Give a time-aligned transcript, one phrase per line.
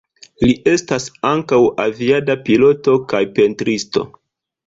[0.43, 4.07] Li estas ankaŭ aviada piloto kaj pentristo.